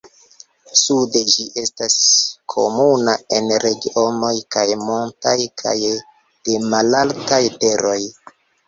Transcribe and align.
Sude 0.83 1.19
ĝi 1.33 1.45
estas 1.63 1.97
komuna 2.55 3.15
en 3.39 3.53
regionoj 3.67 4.33
kaj 4.57 4.67
montaj 4.89 5.39
kaj 5.65 5.79
de 5.93 6.61
malaltaj 6.75 7.45
teroj. 7.63 8.01